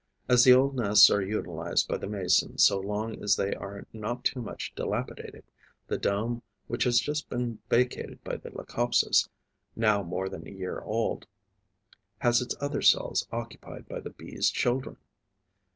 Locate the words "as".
0.27-0.43, 3.21-3.35